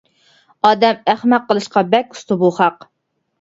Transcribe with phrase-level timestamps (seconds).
[0.69, 2.89] ئادەم ئەخمەق قىلىشقا بەك ئۇستا بۇ خەق!